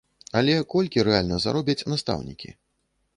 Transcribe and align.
Але 0.39 0.53
колькі 0.73 1.03
рэальна 1.09 1.37
заробяць 1.45 1.87
настаўнікі? 1.93 2.49